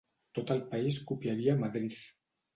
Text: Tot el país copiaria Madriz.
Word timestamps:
Tot 0.37 0.53
el 0.55 0.61
país 0.71 0.97
copiaria 1.13 1.57
Madriz. 1.61 2.03